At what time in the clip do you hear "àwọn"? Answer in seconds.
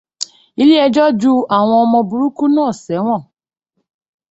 1.57-1.77